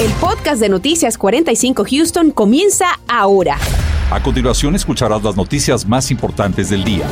[0.00, 3.58] El podcast de Noticias 45 Houston comienza ahora.
[4.12, 7.04] A continuación escucharás las noticias más importantes del día.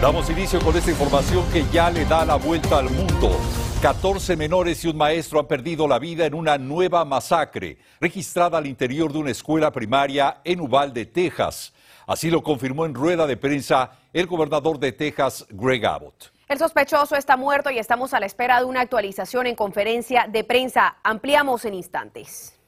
[0.00, 3.38] Damos inicio con esta información que ya le da la vuelta al mundo.
[3.82, 8.66] 14 menores y un maestro han perdido la vida en una nueva masacre registrada al
[8.66, 11.72] interior de una escuela primaria en Uvalde, Texas.
[12.04, 16.31] Así lo confirmó en rueda de prensa el gobernador de Texas, Greg Abbott.
[16.52, 20.44] El sospechoso está muerto y estamos a la espera de una actualización en conferencia de
[20.44, 20.98] prensa.
[21.02, 22.58] Ampliamos en instantes.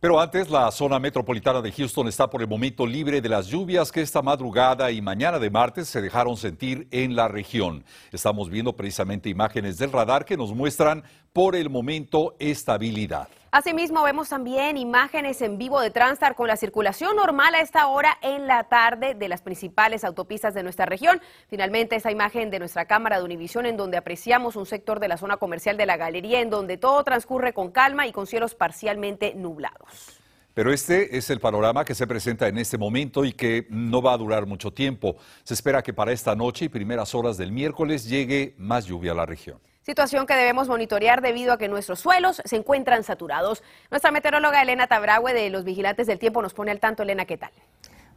[0.00, 3.92] Pero antes, la zona metropolitana de Houston está por el momento libre de las lluvias
[3.92, 7.84] que esta madrugada y mañana de martes se dejaron sentir en la región.
[8.10, 13.28] Estamos viendo precisamente imágenes del radar que nos muestran por el momento estabilidad.
[13.52, 18.16] Asimismo, vemos también imágenes en vivo de Transtar con la circulación normal a esta hora
[18.22, 21.20] en la tarde de las principales autopistas de nuestra región.
[21.48, 25.16] Finalmente, esa imagen de nuestra cámara de Univisión en donde apreciamos un sector de la
[25.16, 29.34] zona comercial de la galería en donde todo transcurre con calma y con cielos parcialmente
[29.34, 30.20] nublados.
[30.54, 34.12] Pero este es el panorama que se presenta en este momento y que no va
[34.12, 35.16] a durar mucho tiempo.
[35.42, 39.16] Se espera que para esta noche y primeras horas del miércoles llegue más lluvia a
[39.16, 39.58] la región.
[39.82, 43.62] Situación que debemos monitorear debido a que nuestros suelos se encuentran saturados.
[43.90, 47.02] Nuestra meteoróloga Elena Tabrague de los Vigilantes del Tiempo nos pone al tanto.
[47.02, 47.50] Elena, ¿qué tal?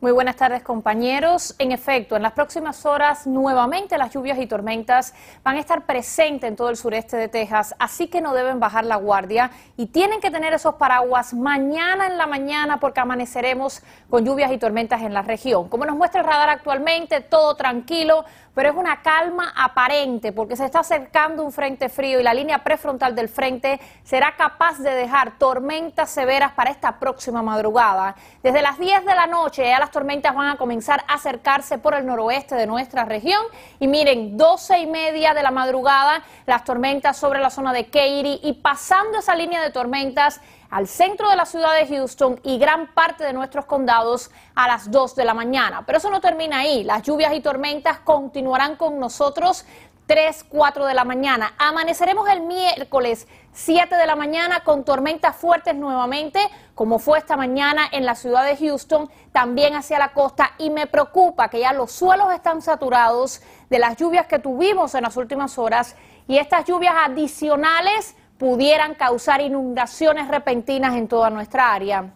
[0.04, 1.56] Muy buenas tardes compañeros.
[1.60, 6.50] En efecto, en las próximas horas nuevamente las lluvias y tormentas van a estar presentes
[6.50, 10.20] en todo el sureste de Texas, así que no deben bajar la guardia y tienen
[10.20, 15.14] que tener esos paraguas mañana en la mañana porque amaneceremos con lluvias y tormentas en
[15.14, 15.70] la región.
[15.70, 20.66] Como nos muestra el radar actualmente, todo tranquilo, pero es una calma aparente porque se
[20.66, 25.38] está acercando un frente frío y la línea prefrontal del frente será capaz de dejar
[25.38, 28.16] tormentas severas para esta próxima madrugada.
[28.42, 31.94] Desde las 10 de la noche ya las tormentas van a comenzar a acercarse por
[31.94, 33.42] el noroeste de nuestra región
[33.80, 38.40] y miren, 12 y media de la madrugada las tormentas sobre la zona de Katy
[38.44, 40.42] y pasando esa línea de tormentas
[40.74, 44.90] al centro de la ciudad de Houston y gran parte de nuestros condados a las
[44.90, 45.84] 2 de la mañana.
[45.86, 46.84] Pero eso no termina ahí.
[46.84, 49.68] Las lluvias y tormentas continuarán con nosotros
[50.08, 51.54] 3, 4 de la mañana.
[51.60, 56.40] Amaneceremos el miércoles 7 de la mañana con tormentas fuertes nuevamente,
[56.74, 60.54] como fue esta mañana en la ciudad de Houston, también hacia la costa.
[60.58, 65.04] Y me preocupa que ya los suelos están saturados de las lluvias que tuvimos en
[65.04, 65.96] las últimas horas
[66.28, 72.14] y estas lluvias adicionales pudieran causar inundaciones repentinas en toda nuestra área.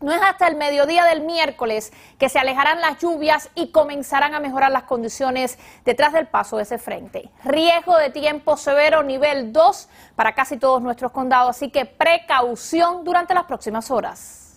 [0.00, 4.40] No es hasta el mediodía del miércoles que se alejarán las lluvias y comenzarán a
[4.40, 7.28] mejorar las condiciones detrás del paso de ese frente.
[7.44, 13.34] Riesgo de tiempo severo nivel 2 para casi todos nuestros condados, así que precaución durante
[13.34, 14.49] las próximas horas.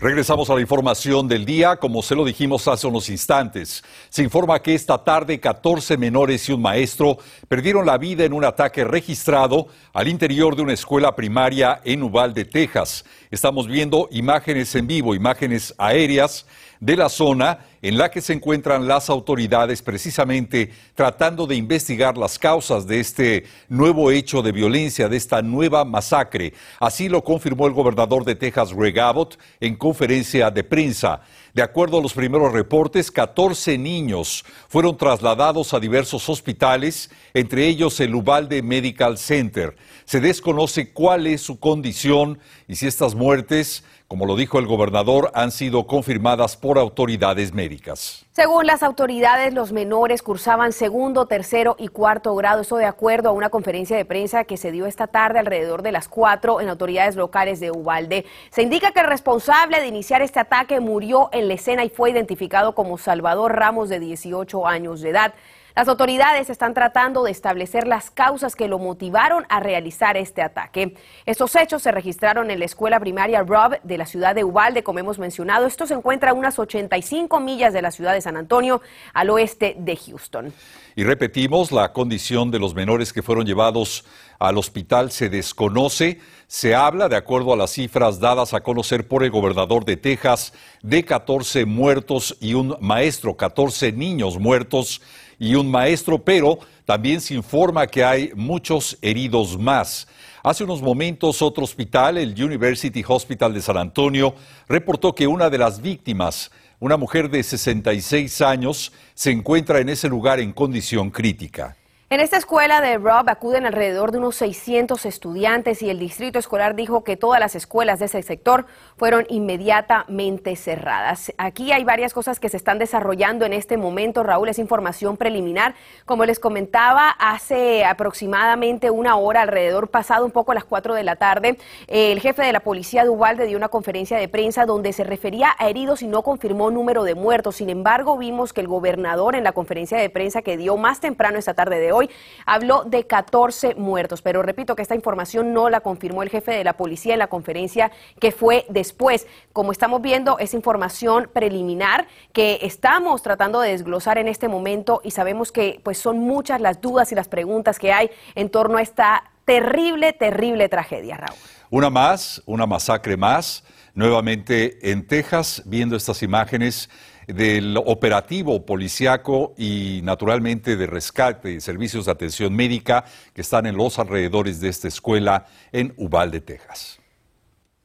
[0.00, 1.74] Regresamos a la información del día.
[1.74, 6.52] Como se lo dijimos hace unos instantes, se informa que esta tarde 14 menores y
[6.52, 11.80] un maestro perdieron la vida en un ataque registrado al interior de una escuela primaria
[11.82, 13.04] en Uvalde, Texas.
[13.32, 16.46] Estamos viendo imágenes en vivo, imágenes aéreas
[16.78, 22.38] de la zona en la que se encuentran las autoridades precisamente tratando de investigar las
[22.38, 26.54] causas de este nuevo hecho de violencia, de esta nueva masacre.
[26.80, 31.20] Así lo confirmó el gobernador de Texas, Greg Abbott, en conferencia de prensa.
[31.58, 37.98] De acuerdo a los primeros reportes, 14 niños fueron trasladados a diversos hospitales, entre ellos
[37.98, 39.74] el Uvalde Medical Center.
[40.04, 42.38] Se desconoce cuál es su condición
[42.68, 48.24] y si estas muertes como lo dijo el gobernador, han sido confirmadas por autoridades médicas.
[48.32, 52.62] Según las autoridades, los menores cursaban segundo, tercero y cuarto grado.
[52.62, 55.92] Eso de acuerdo a una conferencia de prensa que se dio esta tarde alrededor de
[55.92, 58.24] las cuatro en autoridades locales de Ubalde.
[58.50, 62.10] Se indica que el responsable de iniciar este ataque murió en la escena y fue
[62.10, 65.34] identificado como Salvador Ramos, de 18 años de edad.
[65.78, 70.96] Las autoridades están tratando de establecer las causas que lo motivaron a realizar este ataque.
[71.24, 74.98] Estos hechos se registraron en la escuela primaria Rob de la ciudad de Uvalde, como
[74.98, 75.66] hemos mencionado.
[75.66, 78.82] Esto se encuentra a unas 85 millas de la ciudad de San Antonio,
[79.14, 80.52] al oeste de Houston.
[80.96, 84.04] Y repetimos, la condición de los menores que fueron llevados
[84.38, 86.18] al hospital se desconoce.
[86.46, 90.52] Se habla, de acuerdo a las cifras dadas a conocer por el gobernador de Texas,
[90.82, 95.02] de 14 muertos y un maestro, 14 niños muertos
[95.38, 100.08] y un maestro, pero también se informa que hay muchos heridos más.
[100.42, 104.34] Hace unos momentos otro hospital, el University Hospital de San Antonio,
[104.68, 106.50] reportó que una de las víctimas,
[106.80, 111.77] una mujer de 66 años, se encuentra en ese lugar en condición crítica.
[112.10, 116.74] En esta escuela de Rob acuden alrededor de unos 600 estudiantes y el distrito escolar
[116.74, 118.64] dijo que todas las escuelas de ese sector
[118.96, 121.34] fueron inmediatamente cerradas.
[121.36, 124.22] Aquí hay varias cosas que se están desarrollando en este momento.
[124.22, 125.74] Raúl, es información preliminar.
[126.06, 131.02] Como les comentaba, hace aproximadamente una hora, alrededor pasado un poco a las 4 de
[131.04, 131.58] la tarde,
[131.88, 135.54] el jefe de la policía de Ubalde dio una conferencia de prensa donde se refería
[135.58, 137.56] a heridos y no confirmó número de muertos.
[137.56, 141.38] Sin embargo, vimos que el gobernador en la conferencia de prensa que dio más temprano
[141.38, 142.10] esta tarde de hoy hoy
[142.46, 146.64] habló de 14 muertos, pero repito que esta información no la confirmó el jefe de
[146.64, 147.90] la policía en la conferencia
[148.20, 149.26] que fue después.
[149.52, 155.10] Como estamos viendo, es información preliminar que estamos tratando de desglosar en este momento y
[155.10, 158.82] sabemos que pues son muchas las dudas y las preguntas que hay en torno a
[158.82, 161.38] esta terrible, terrible tragedia, Raúl.
[161.70, 166.88] Una más, una masacre más, nuevamente en Texas, viendo estas imágenes
[167.28, 173.04] del operativo policiaco y naturalmente de rescate y servicios de atención médica
[173.34, 176.98] que están en los alrededores de esta escuela en Uvalde, Texas.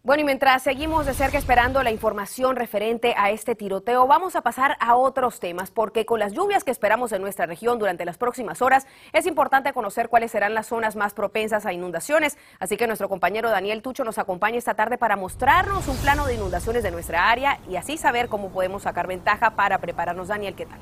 [0.05, 4.41] Bueno, y mientras seguimos de cerca esperando la información referente a este tiroteo, vamos a
[4.41, 8.17] pasar a otros temas, porque con las lluvias que esperamos en nuestra región durante las
[8.17, 12.37] próximas horas, es importante conocer cuáles serán las zonas más propensas a inundaciones.
[12.59, 16.33] Así que nuestro compañero Daniel Tucho nos acompaña esta tarde para mostrarnos un plano de
[16.33, 20.27] inundaciones de nuestra área y así saber cómo podemos sacar ventaja para prepararnos.
[20.27, 20.81] Daniel, ¿qué tal?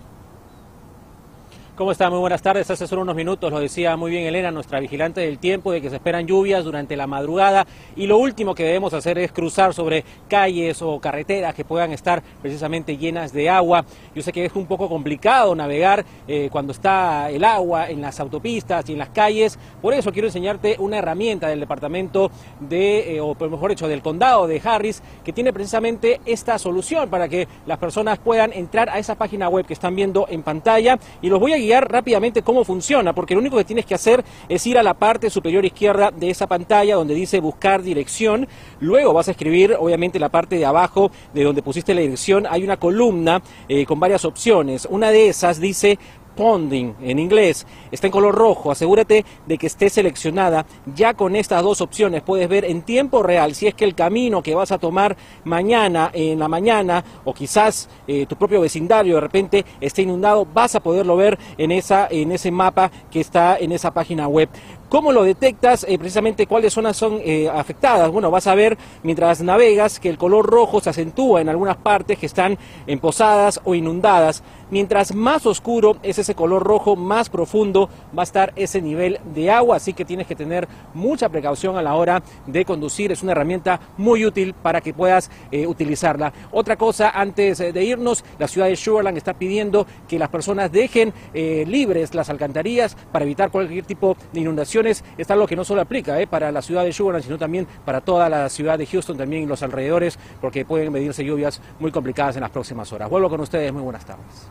[1.81, 2.11] ¿Cómo está?
[2.11, 2.69] Muy buenas tardes.
[2.69, 5.89] Hace solo unos minutos lo decía muy bien Elena, nuestra vigilante del tiempo, de que
[5.89, 10.05] se esperan lluvias durante la madrugada y lo último que debemos hacer es cruzar sobre
[10.29, 13.83] calles o carreteras que puedan estar precisamente llenas de agua.
[14.13, 18.19] Yo sé que es un poco complicado navegar eh, cuando está el agua en las
[18.19, 19.57] autopistas y en las calles.
[19.81, 22.29] Por eso quiero enseñarte una herramienta del departamento
[22.59, 27.09] de, eh, o por mejor dicho, del condado de Harris, que tiene precisamente esta solución
[27.09, 30.99] para que las personas puedan entrar a esa página web que están viendo en pantalla
[31.23, 34.23] y los voy a guiar rápidamente cómo funciona, porque lo único que tienes que hacer
[34.49, 38.47] es ir a la parte superior izquierda de esa pantalla donde dice buscar dirección.
[38.79, 42.45] Luego vas a escribir, obviamente, la parte de abajo de donde pusiste la dirección.
[42.49, 44.87] Hay una columna eh, con varias opciones.
[44.89, 45.97] Una de esas dice
[46.35, 48.71] Ponding en inglés está en color rojo.
[48.71, 50.65] Asegúrate de que esté seleccionada.
[50.95, 54.41] Ya con estas dos opciones puedes ver en tiempo real si es que el camino
[54.41, 59.21] que vas a tomar mañana en la mañana o quizás eh, tu propio vecindario de
[59.21, 60.45] repente esté inundado.
[60.45, 64.49] Vas a poderlo ver en, esa, en ese mapa que está en esa página web.
[64.91, 65.85] ¿Cómo lo detectas?
[65.87, 68.11] Eh, precisamente cuáles zonas son eh, afectadas.
[68.11, 72.19] Bueno, vas a ver mientras navegas que el color rojo se acentúa en algunas partes
[72.19, 72.57] que están
[72.87, 74.43] emposadas o inundadas.
[74.69, 79.49] Mientras más oscuro es ese color rojo, más profundo va a estar ese nivel de
[79.49, 79.77] agua.
[79.77, 83.13] Así que tienes que tener mucha precaución a la hora de conducir.
[83.13, 86.33] Es una herramienta muy útil para que puedas eh, utilizarla.
[86.51, 91.13] Otra cosa, antes de irnos, la ciudad de Sugarland está pidiendo que las personas dejen
[91.33, 96.19] libres las alcantarillas para evitar cualquier tipo de inundación es algo que no solo aplica
[96.19, 99.47] eh, para la ciudad de Sugarland, sino también para toda la ciudad de Houston, también
[99.47, 103.09] los alrededores, porque pueden medirse lluvias muy complicadas en las próximas horas.
[103.09, 104.49] Vuelvo con ustedes, muy buenas tardes.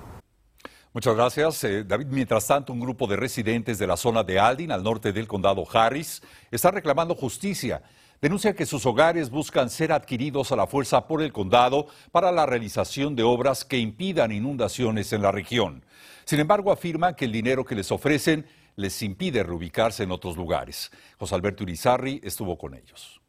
[0.93, 2.07] Muchas gracias, eh, David.
[2.11, 5.65] Mientras tanto, un grupo de residentes de la zona de Aldin, al norte del condado
[5.73, 7.83] Harris, está reclamando justicia.
[8.21, 12.45] Denuncia que sus hogares buscan ser adquiridos a la fuerza por el condado para la
[12.45, 15.85] realización de obras que impidan inundaciones en la región.
[16.25, 18.45] Sin embargo, afirman que el dinero que les ofrecen
[18.81, 20.91] les impide reubicarse en otros lugares.
[21.19, 23.21] José Alberto Urizarri estuvo con ellos.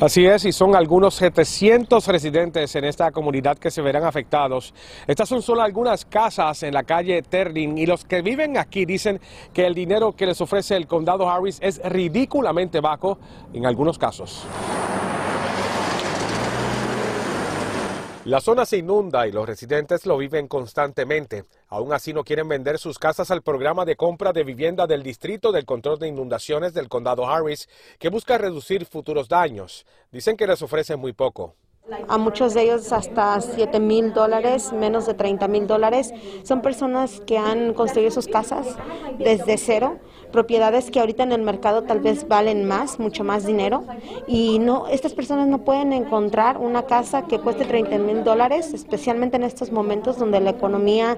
[0.00, 4.74] Así es, y son algunos 700 residentes en esta comunidad que se verán afectados.
[5.06, 9.20] Estas son solo algunas casas en la calle Terling y los que viven aquí dicen
[9.52, 13.18] que el dinero que les ofrece el condado Harris es ridículamente bajo
[13.52, 14.44] en algunos casos.
[18.24, 21.44] La zona se inunda y los residentes lo viven constantemente.
[21.68, 25.52] Aún así no quieren vender sus casas al programa de compra de vivienda del Distrito
[25.52, 29.84] del Control de Inundaciones del Condado Harris, que busca reducir futuros daños.
[30.10, 31.54] Dicen que les ofrecen muy poco.
[32.08, 36.14] A muchos de ellos hasta 7 mil dólares, menos de 30 mil dólares.
[36.44, 38.66] Son personas que han construido sus casas
[39.18, 39.98] desde cero
[40.34, 43.84] propiedades que ahorita en el mercado tal vez valen más, mucho más dinero,
[44.26, 49.36] y no, estas personas no pueden encontrar una casa que cueste 30 mil dólares, especialmente
[49.36, 51.16] en estos momentos donde la economía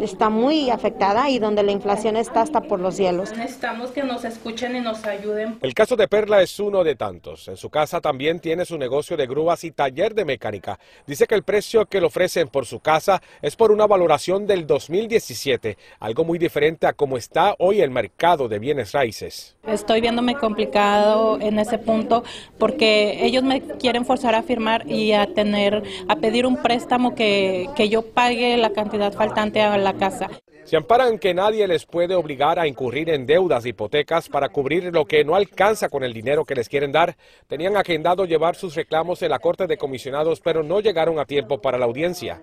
[0.00, 3.36] está muy afectada y donde la inflación está hasta por los cielos.
[3.36, 5.58] Necesitamos que nos escuchen y nos ayuden.
[5.60, 7.48] El caso de Perla es uno de tantos.
[7.48, 10.78] En su casa también tiene su negocio de grúas y taller de mecánica.
[11.06, 14.66] Dice que el precio que le ofrecen por su casa es por una valoración del
[14.66, 19.56] 2017, algo muy diferente a cómo está hoy el mercado de bienes raíces.
[19.66, 22.24] Estoy viéndome complicado en ese punto
[22.58, 27.68] porque ellos me quieren forzar a firmar y a tener, a pedir un préstamo que,
[27.76, 30.28] que yo pague la cantidad faltante a la casa.
[30.64, 34.84] Se amparan que nadie les puede obligar a incurrir en deudas de hipotecas para cubrir
[34.84, 37.16] lo que no alcanza con el dinero que les quieren dar.
[37.46, 41.60] Tenían agendado llevar sus reclamos en la Corte de Comisionados, pero no llegaron a tiempo
[41.60, 42.42] para la audiencia.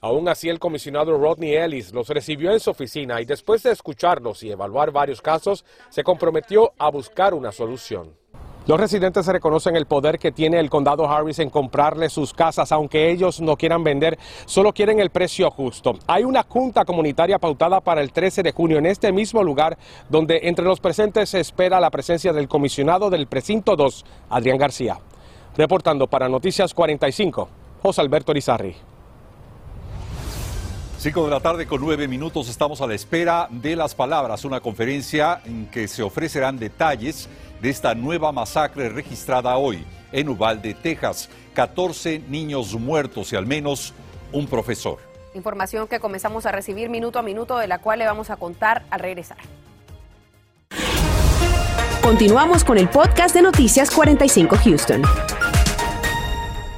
[0.00, 4.42] Aún así, el comisionado Rodney Ellis los recibió en su oficina y después de escucharlos
[4.42, 8.14] y evaluar varios casos, se comprometió a buscar una solución.
[8.68, 13.10] Los residentes reconocen el poder que tiene el condado Harris en comprarle sus casas, aunque
[13.10, 15.94] ellos no quieran vender, solo quieren el precio justo.
[16.06, 19.78] Hay una junta comunitaria pautada para el 13 de junio en este mismo lugar,
[20.10, 25.00] donde entre los presentes se espera la presencia del comisionado del precinto 2, Adrián García.
[25.56, 27.48] Reportando para Noticias 45,
[27.80, 28.76] José Alberto Rizarri.
[30.98, 34.58] 5 de la tarde con nueve minutos estamos a la espera de las palabras, una
[34.60, 37.28] conferencia en que se ofrecerán detalles
[37.62, 41.28] de esta nueva masacre registrada hoy en Uvalde, Texas.
[41.54, 43.94] 14 niños muertos y al menos
[44.32, 44.98] un profesor.
[45.34, 48.84] Información que comenzamos a recibir minuto a minuto, de la cual le vamos a contar
[48.90, 49.38] al regresar.
[52.02, 55.02] Continuamos con el podcast de Noticias 45 Houston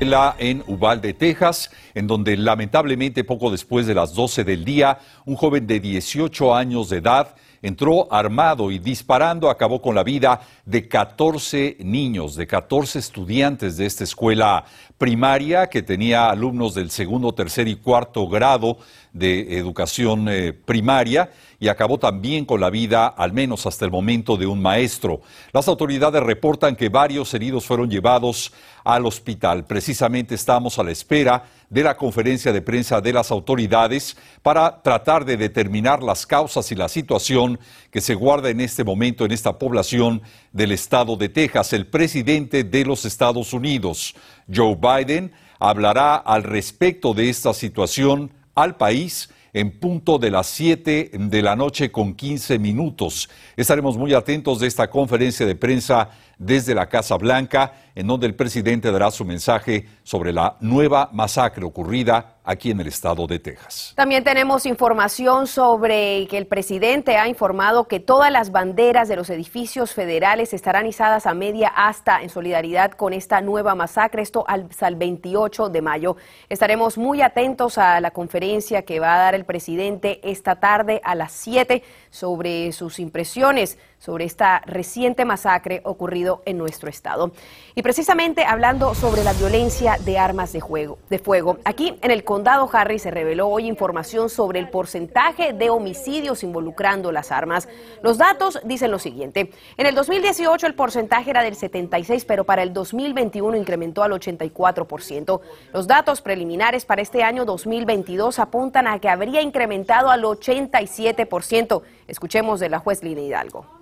[0.00, 5.66] en Uvalde, Texas, en donde lamentablemente poco después de las 12 del día, un joven
[5.66, 11.76] de 18 años de edad entró armado y disparando acabó con la vida de 14
[11.80, 14.64] niños, de 14 estudiantes de esta escuela
[14.96, 18.78] primaria que tenía alumnos del segundo, tercer y cuarto grado
[19.12, 24.36] de educación eh, primaria y acabó también con la vida, al menos hasta el momento,
[24.36, 25.20] de un maestro.
[25.52, 28.52] Las autoridades reportan que varios heridos fueron llevados
[28.82, 29.64] al hospital.
[29.66, 35.24] Precisamente estamos a la espera de la conferencia de prensa de las autoridades para tratar
[35.24, 37.58] de determinar las causas y la situación
[37.90, 41.72] que se guarda en este momento en esta población del estado de Texas.
[41.72, 44.14] El presidente de los Estados Unidos,
[44.52, 51.10] Joe Biden, hablará al respecto de esta situación al país en punto de las 7
[51.12, 53.28] de la noche con 15 minutos.
[53.56, 58.34] Estaremos muy atentos de esta conferencia de prensa desde la Casa Blanca, en donde el
[58.34, 63.92] presidente dará su mensaje sobre la nueva masacre ocurrida aquí en el estado de Texas.
[63.96, 69.30] También tenemos información sobre que el presidente ha informado que todas las banderas de los
[69.30, 74.88] edificios federales estarán izadas a media asta en solidaridad con esta nueva masacre, esto hasta
[74.88, 76.16] el 28 de mayo.
[76.48, 81.14] Estaremos muy atentos a la conferencia que va a dar el presidente esta tarde a
[81.14, 87.30] las 7 sobre sus impresiones sobre esta reciente masacre ocurrido en nuestro estado.
[87.74, 92.24] Y precisamente hablando sobre la violencia de armas de, juego, de fuego, aquí en el
[92.24, 97.68] condado Harry se reveló hoy información sobre el porcentaje de homicidios involucrando las armas.
[98.02, 99.52] Los datos dicen lo siguiente.
[99.76, 105.40] En el 2018 el porcentaje era del 76, pero para el 2021 incrementó al 84%.
[105.74, 111.82] Los datos preliminares para este año 2022 apuntan a que habría incrementado al 87%.
[112.08, 113.80] Escuchemos de la juez Lina Hidalgo.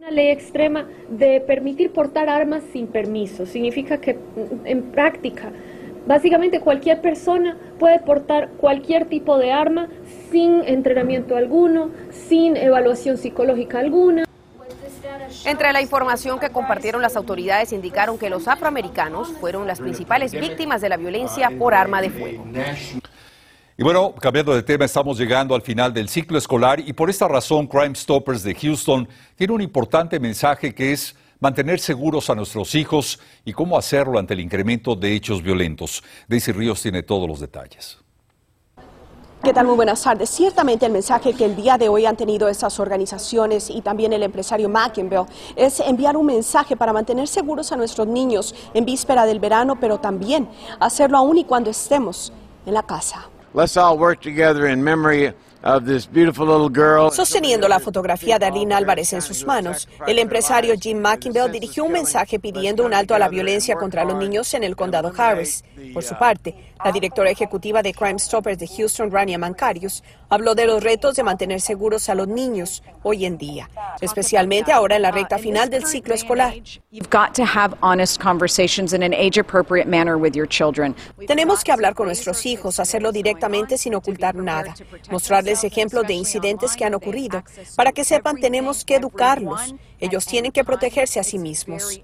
[0.00, 3.44] Una ley extrema de permitir portar armas sin permiso.
[3.44, 4.16] Significa que
[4.64, 5.52] en práctica,
[6.06, 9.88] básicamente cualquier persona puede portar cualquier tipo de arma
[10.30, 14.24] sin entrenamiento alguno, sin evaluación psicológica alguna.
[15.44, 20.80] Entre la información que compartieron las autoridades indicaron que los afroamericanos fueron las principales víctimas
[20.80, 22.46] de la violencia por arma de fuego.
[23.80, 27.26] Y bueno, cambiando de tema, estamos llegando al final del ciclo escolar y por esta
[27.26, 32.74] razón Crime Stoppers de Houston tiene un importante mensaje que es mantener seguros a nuestros
[32.74, 36.04] hijos y cómo hacerlo ante el incremento de hechos violentos.
[36.28, 37.96] Daisy Ríos tiene todos los detalles.
[39.42, 39.64] ¿Qué tal?
[39.64, 40.28] Muy buenas tardes.
[40.28, 44.22] Ciertamente el mensaje que el día de hoy han tenido estas organizaciones y también el
[44.22, 45.24] empresario McInville
[45.56, 49.98] es enviar un mensaje para mantener seguros a nuestros niños en víspera del verano, pero
[49.98, 52.30] también hacerlo aún y cuando estemos
[52.66, 53.29] en la casa.
[53.52, 55.34] Let's all work together in memory
[57.12, 61.92] Sosteniendo la fotografía de Arlene Álvarez en sus manos, el empresario Jim McInville dirigió un
[61.92, 65.62] mensaje pidiendo un alto a la violencia contra los niños en el condado Harris.
[65.92, 70.66] Por su parte, la directora ejecutiva de Crime Stoppers de Houston, Rania Mancarius, habló de
[70.66, 73.68] los retos de mantener seguros a los niños hoy en día,
[74.00, 76.54] especialmente ahora en la recta final del ciclo escolar.
[81.26, 84.74] Tenemos que hablar con nuestros hijos, hacerlo directamente sin ocultar nada,
[85.10, 87.42] mostrarles ejemplos de incidentes que han ocurrido.
[87.76, 89.74] Para que sepan, tenemos que educarlos.
[89.98, 92.00] Ellos tienen que protegerse a sí mismos.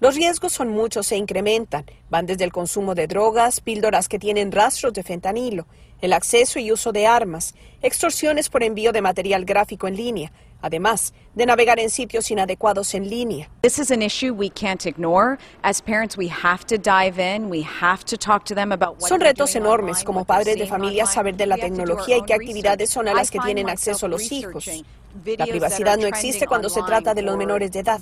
[0.00, 1.84] Los riesgos son muchos e incrementan.
[2.08, 5.66] Van desde el consumo de drogas, píldoras que tienen rastros de fentanilo,
[6.00, 11.12] el acceso y uso de armas, extorsiones por envío de material gráfico en línea, además
[11.34, 13.48] de navegar en sitios inadecuados en línea.
[13.62, 15.38] This is an issue we can't ignore.
[15.62, 17.50] As parents, we have to dive in.
[17.50, 21.06] We have to talk to them about what Son retos enormes como padres de familia
[21.06, 24.68] saber de la tecnología y qué actividades son a las que tienen acceso los hijos.
[25.38, 28.00] La privacidad no existe cuando se trata de los menores de edad.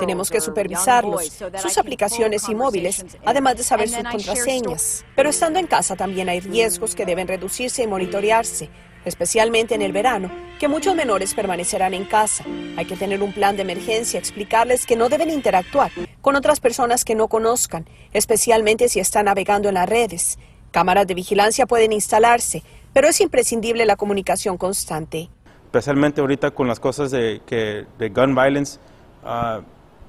[0.00, 5.04] Tenemos que supervisarlos, sus aplicaciones y móviles, además de saber sus contraseñas.
[5.14, 8.70] Pero estando en casa también hay riesgos que deben reducirse y monitorearse,
[9.08, 12.44] especialmente en el verano, que muchos menores permanecerán en casa.
[12.76, 17.04] Hay que tener un plan de emergencia, explicarles que no deben interactuar con otras personas
[17.04, 20.38] que no conozcan, especialmente si están navegando en las redes.
[20.70, 22.62] Cámaras de vigilancia pueden instalarse,
[22.92, 25.30] pero es imprescindible la comunicación constante.
[25.64, 28.78] especialmente ahorita con las cosas de, que, de gun violence,
[29.24, 29.60] ah,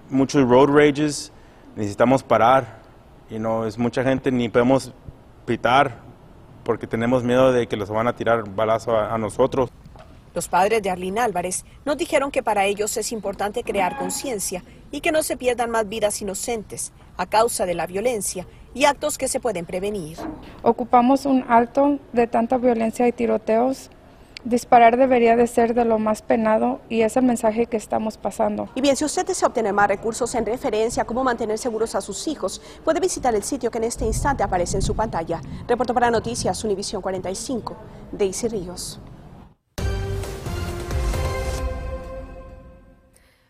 [0.09, 1.31] muchos road rages,
[1.75, 2.79] necesitamos parar.
[3.29, 4.91] Y no es mucha gente ni podemos
[5.45, 6.08] pitar
[6.69, 9.71] porque tenemos miedo de que los van a tirar balazo a, a nosotros.
[10.35, 15.01] Los padres de Arlene Álvarez nos dijeron que para ellos es importante crear conciencia y
[15.01, 18.45] que no se pierdan más vidas inocentes a causa de la violencia
[18.75, 20.19] y actos que se pueden prevenir.
[20.61, 23.89] Ocupamos un alto de tanta violencia y tiroteos.
[24.45, 28.69] Disparar debería de ser de lo más penado y es el mensaje que estamos pasando.
[28.73, 31.99] Y bien, si usted desea obtener más recursos en referencia a cómo mantener seguros a
[31.99, 35.41] sus hijos, puede visitar el sitio que en este instante aparece en su pantalla.
[35.67, 37.75] Reporto para Noticias Univisión 45,
[38.13, 39.01] Daisy Ríos.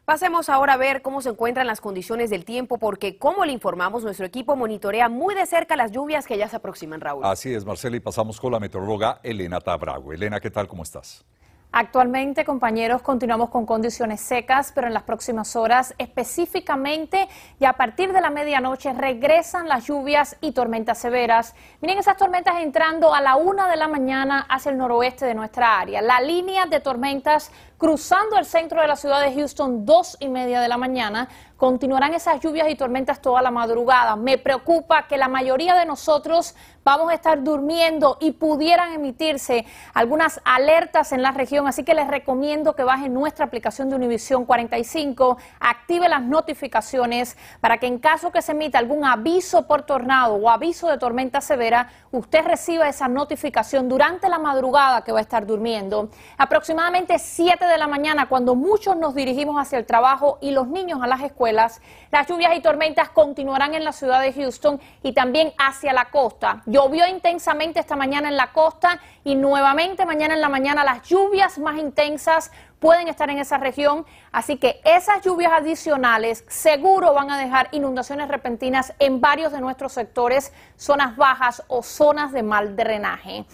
[0.10, 4.04] Pasemos ahora a ver cómo se encuentran las condiciones del tiempo, porque como le informamos,
[4.04, 7.24] nuestro equipo monitorea muy de cerca las lluvias que ya se aproximan, Raúl.
[7.24, 10.12] Así es, Marcela, y pasamos con la meteoróloga Elena Tabrago.
[10.12, 10.68] Elena, ¿qué tal?
[10.68, 11.24] ¿Cómo estás?
[11.72, 17.28] Actualmente, compañeros, continuamos con condiciones secas, pero en las próximas horas, específicamente
[17.60, 21.54] y a partir de la medianoche, regresan las lluvias y tormentas severas.
[21.82, 25.80] Miren esas tormentas entrando a la una de la mañana hacia el noroeste de nuestra
[25.80, 26.02] área.
[26.02, 30.60] La línea de tormentas cruzando el centro de la ciudad de Houston, dos y media
[30.60, 31.30] de la mañana.
[31.56, 34.16] Continuarán esas lluvias y tormentas toda la madrugada.
[34.16, 40.42] Me preocupa que la mayoría de nosotros vamos a estar durmiendo y pudieran emitirse algunas
[40.44, 45.38] alertas en la región, así que les recomiendo que bajen nuestra aplicación de Univisión 45,
[45.60, 50.50] active las notificaciones para que en caso que se emita algún aviso por tornado o
[50.50, 55.46] aviso de tormenta severa, usted reciba esa notificación durante la madrugada que va a estar
[55.46, 56.10] durmiendo.
[56.38, 61.00] Aproximadamente 7 de la mañana, cuando muchos nos dirigimos hacia el trabajo y los niños
[61.02, 65.54] a las escuelas, las lluvias y tormentas continuarán en la ciudad de Houston y también
[65.58, 66.64] hacia la costa.
[66.66, 71.60] Llovió intensamente esta mañana en la costa y nuevamente mañana en la mañana las lluvias
[71.60, 77.38] más intensas pueden estar en esa región, así que esas lluvias adicionales seguro van a
[77.38, 83.46] dejar inundaciones repentinas en varios de nuestros sectores, zonas bajas o zonas de mal drenaje.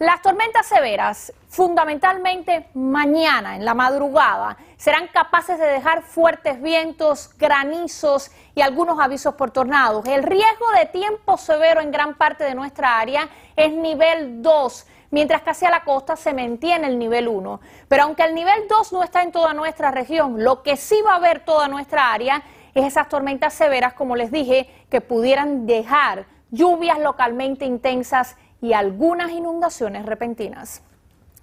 [0.00, 8.32] Las tormentas severas, fundamentalmente mañana en la madrugada, serán capaces de dejar fuertes vientos, granizos
[8.56, 10.04] y algunos avisos por tornados.
[10.08, 15.42] El riesgo de tiempo severo en gran parte de nuestra área es nivel 2 mientras
[15.42, 17.60] que hacia la costa se mantiene el nivel 1.
[17.86, 21.12] Pero aunque el nivel 2 no está en toda nuestra región, lo que sí va
[21.12, 22.42] a haber toda nuestra área
[22.74, 29.30] es esas tormentas severas, como les dije, que pudieran dejar lluvias localmente intensas y algunas
[29.30, 30.82] inundaciones repentinas.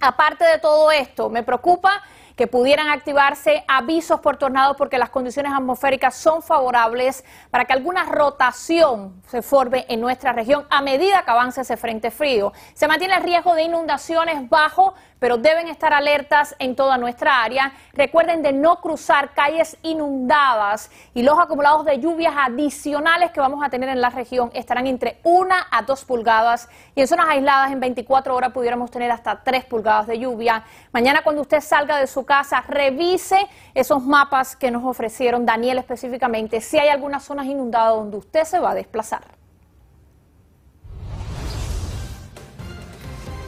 [0.00, 2.02] Aparte de todo esto, me preocupa
[2.34, 8.06] que pudieran activarse avisos por tornado porque las condiciones atmosféricas son favorables para que alguna
[8.06, 12.52] rotación se forme en nuestra región a medida que avance ese frente frío.
[12.74, 17.72] Se mantiene el riesgo de inundaciones bajo, pero deben estar alertas en toda nuestra área.
[17.92, 23.70] Recuerden de no cruzar calles inundadas y los acumulados de lluvias adicionales que vamos a
[23.70, 27.78] tener en la región estarán entre 1 a 2 pulgadas y en zonas aisladas en
[27.78, 30.64] 24 horas pudiéramos tener hasta 3 pulgadas de lluvia.
[30.90, 36.60] Mañana cuando usted salga de su casa, revise esos mapas que nos ofrecieron Daniel específicamente,
[36.60, 39.41] si hay algunas zonas inundadas donde usted se va a desplazar.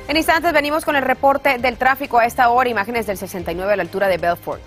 [0.07, 3.77] En instantes venimos con el reporte del tráfico a esta hora, imágenes del 69 a
[3.77, 4.61] la altura de Belfort.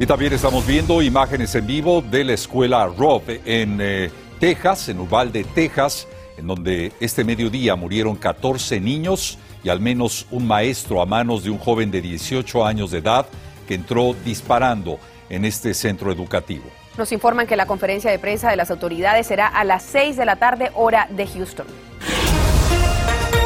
[0.00, 4.98] Y también estamos viendo imágenes en vivo de la escuela Rob en eh, Texas, en
[4.98, 11.06] Uvalde, Texas, en donde este mediodía murieron 14 niños y al menos un maestro a
[11.06, 13.26] manos de un joven de 18 años de edad
[13.68, 14.98] que entró disparando
[15.30, 16.64] en este centro educativo.
[16.98, 20.24] Nos informan que la conferencia de prensa de las autoridades será a las 6 de
[20.24, 21.66] la tarde hora de Houston.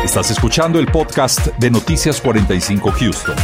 [0.04, 3.36] Estás escuchando el podcast de Noticias 45 Houston.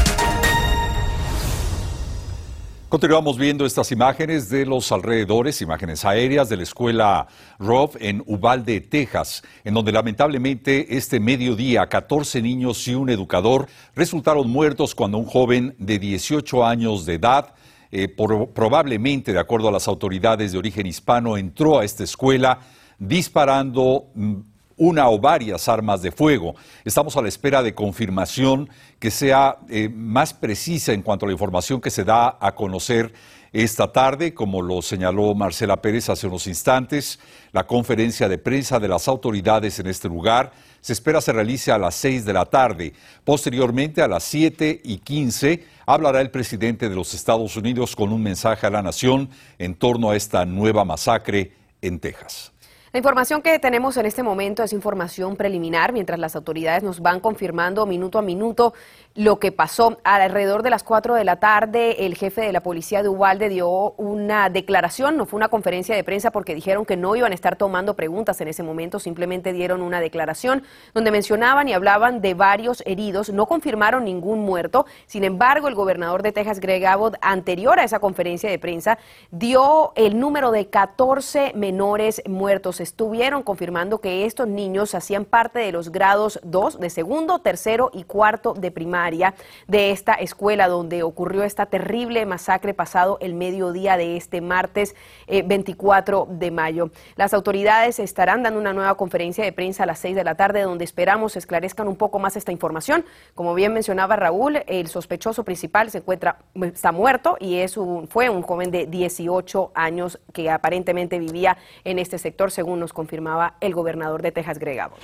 [2.89, 7.27] Continuamos viendo estas imágenes de los alrededores, imágenes aéreas de la escuela
[7.59, 14.49] Rob en Uvalde, Texas, en donde lamentablemente este mediodía 14 niños y un educador resultaron
[14.49, 17.53] muertos cuando un joven de 18 años de edad,
[17.93, 22.61] eh, probablemente de acuerdo a las autoridades de origen hispano, entró a esta escuela
[22.99, 24.37] disparando mm,
[24.77, 26.55] una o varias armas de fuego.
[26.85, 31.33] Estamos a la espera de confirmación que sea eh, más precisa en cuanto a la
[31.33, 33.13] información que se da a conocer
[33.53, 37.19] esta tarde, como lo señaló Marcela Pérez hace unos instantes.
[37.53, 41.79] La conferencia de prensa de las autoridades en este lugar se espera se realice a
[41.79, 42.93] las seis de la tarde.
[43.25, 48.23] Posteriormente, a las siete y quince, hablará el presidente de los Estados Unidos con un
[48.23, 52.53] mensaje a la nación en torno a esta nueva masacre en Texas.
[52.97, 57.21] La información que tenemos en este momento es información preliminar, mientras las autoridades nos van
[57.21, 58.73] confirmando minuto a minuto
[59.15, 59.99] lo que pasó.
[60.03, 63.93] Alrededor de las 4 de la tarde, el jefe de la policía de Ubalde dio
[63.99, 67.57] una declaración, no fue una conferencia de prensa porque dijeron que no iban a estar
[67.57, 70.63] tomando preguntas en ese momento, simplemente dieron una declaración
[70.95, 74.87] donde mencionaban y hablaban de varios heridos, no confirmaron ningún muerto.
[75.07, 78.97] Sin embargo, el gobernador de Texas, Greg Abbott, anterior a esa conferencia de prensa,
[79.31, 85.73] dio el número de 14 menores muertos estuvieron confirmando que estos niños hacían parte de
[85.73, 89.35] los grados 2 de segundo, tercero y cuarto de primaria
[89.67, 94.95] de esta escuela donde ocurrió esta terrible masacre pasado el mediodía de este martes
[95.27, 96.91] 24 eh, de mayo.
[97.17, 100.63] Las autoridades estarán dando una nueva conferencia de prensa a las 6 de la tarde
[100.63, 103.05] donde esperamos esclarezcan un poco más esta información.
[103.35, 108.31] Como bien mencionaba Raúl, el sospechoso principal se encuentra está muerto y es un, fue
[108.31, 114.23] un joven de 18 años que aparentemente vivía en este sector nos confirmaba el gobernador
[114.23, 114.99] de Texas, Greg Abbott.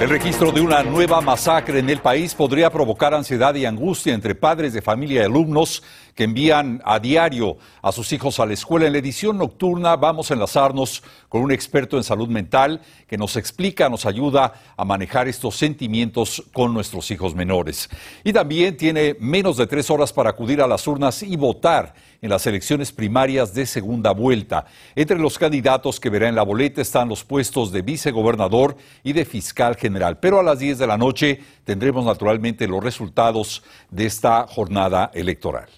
[0.00, 4.36] El registro de una nueva masacre en el país podría provocar ansiedad y angustia entre
[4.36, 5.82] padres de familia y alumnos
[6.18, 8.88] que envían a diario a sus hijos a la escuela.
[8.88, 13.36] En la edición nocturna vamos a enlazarnos con un experto en salud mental que nos
[13.36, 17.88] explica, nos ayuda a manejar estos sentimientos con nuestros hijos menores.
[18.24, 22.30] Y también tiene menos de tres horas para acudir a las urnas y votar en
[22.30, 24.66] las elecciones primarias de segunda vuelta.
[24.96, 29.24] Entre los candidatos que verá en la boleta están los puestos de vicegobernador y de
[29.24, 30.18] fiscal general.
[30.18, 35.68] Pero a las 10 de la noche tendremos naturalmente los resultados de esta jornada electoral.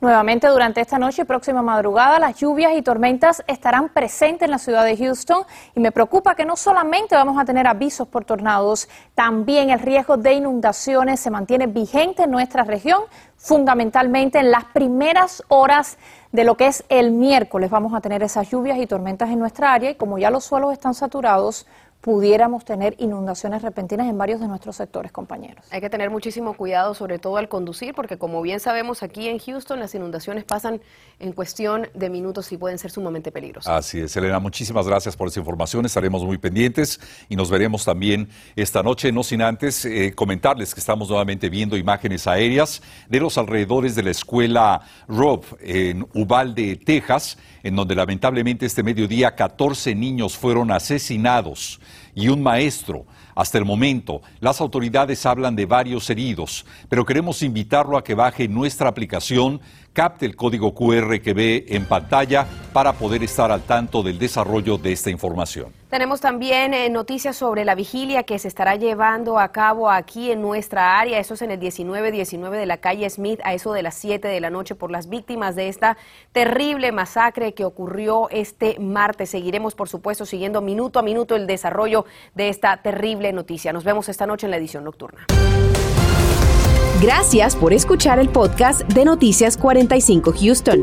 [0.00, 4.58] Nuevamente durante esta noche y próxima madrugada las lluvias y tormentas estarán presentes en la
[4.58, 5.42] ciudad de Houston
[5.74, 10.16] y me preocupa que no solamente vamos a tener avisos por tornados, también el riesgo
[10.16, 13.02] de inundaciones se mantiene vigente en nuestra región,
[13.36, 15.98] fundamentalmente en las primeras horas
[16.30, 17.68] de lo que es el miércoles.
[17.68, 20.72] Vamos a tener esas lluvias y tormentas en nuestra área y como ya los suelos
[20.72, 21.66] están saturados,
[22.00, 25.64] pudiéramos tener inundaciones repentinas en varios de nuestros sectores, compañeros.
[25.70, 29.38] Hay que tener muchísimo cuidado, sobre todo al conducir, porque como bien sabemos aquí en
[29.38, 30.80] Houston, las inundaciones pasan
[31.18, 33.72] en cuestión de minutos y pueden ser sumamente peligrosas.
[33.72, 38.28] Así es, Elena, muchísimas gracias por esa información, estaremos muy pendientes y nos veremos también
[38.54, 43.36] esta noche, no sin antes eh, comentarles que estamos nuevamente viendo imágenes aéreas de los
[43.38, 50.36] alrededores de la escuela Rob en Uvalde, Texas, en donde lamentablemente este mediodía 14 niños
[50.36, 51.80] fueron asesinados
[52.14, 53.04] y un maestro.
[53.34, 58.48] Hasta el momento, las autoridades hablan de varios heridos, pero queremos invitarlo a que baje
[58.48, 59.60] nuestra aplicación
[59.92, 64.78] capte el código QR que ve en pantalla para poder estar al tanto del desarrollo
[64.78, 65.77] de esta información.
[65.90, 70.42] Tenemos también eh, noticias sobre la vigilia que se estará llevando a cabo aquí en
[70.42, 71.18] nuestra área.
[71.18, 74.40] Eso es en el 1919 de la calle Smith, a eso de las 7 de
[74.40, 75.96] la noche, por las víctimas de esta
[76.32, 79.30] terrible masacre que ocurrió este martes.
[79.30, 83.72] Seguiremos, por supuesto, siguiendo minuto a minuto el desarrollo de esta terrible noticia.
[83.72, 85.26] Nos vemos esta noche en la edición nocturna.
[87.00, 90.82] Gracias por escuchar el podcast de Noticias 45 Houston.